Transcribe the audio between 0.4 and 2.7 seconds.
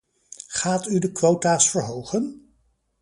Gaat u de quota's verhogen?